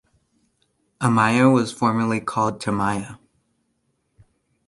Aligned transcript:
Amaya 0.99 1.53
was 1.53 1.71
formerly 1.71 2.19
called 2.19 2.59
Tamaya. 2.59 3.19